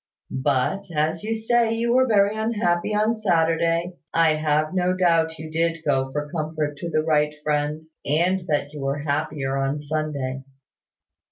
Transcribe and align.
But, 0.43 0.85
as 0.95 1.23
you 1.23 1.35
say 1.35 1.75
you 1.75 1.93
were 1.93 2.07
very 2.07 2.35
unhappy 2.35 2.95
on 2.95 3.13
Saturday, 3.13 3.97
I 4.11 4.33
have 4.33 4.73
no 4.73 4.95
doubt 4.97 5.37
you 5.37 5.51
did 5.51 5.85
go 5.85 6.11
for 6.11 6.27
comfort 6.27 6.77
to 6.77 6.89
the 6.89 7.03
right 7.03 7.35
Friend, 7.43 7.83
and 8.03 8.41
that 8.47 8.73
you 8.73 8.81
were 8.81 8.97
happier 9.03 9.57
on 9.57 9.77
Sunday. 9.77 10.41